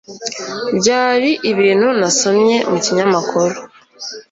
Byari 0.77 1.29
ibintu 1.51 1.87
nasomye 1.99 2.55
mu 2.69 2.77
kinyamakuru 2.83 3.55